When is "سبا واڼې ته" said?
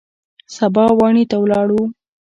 0.55-1.35